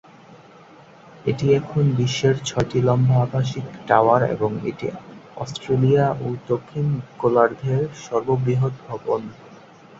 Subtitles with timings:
[1.25, 4.87] এটি এখন বিশ্বের ছয়টি লম্বা আবাসিক টাওয়ার এবং এটি
[5.37, 6.85] অস্ট্রেলিয়া ও দক্ষিণ
[7.19, 9.21] গোলার্ধের সর্ববৃহৎ ভবন।